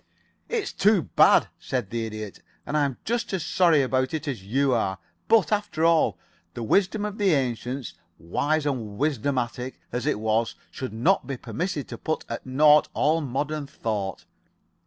[0.49, 2.39] "It is too bad," said the Idiot.
[2.65, 6.17] "And I am just as sorry about it as you are; but, after all,
[6.55, 11.87] the wisdom of the ancients, wise and wisdomatic as it was, should not be permitted
[11.89, 14.25] to put at nought all modern thought.